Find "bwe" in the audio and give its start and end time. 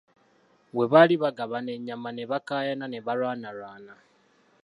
0.73-0.85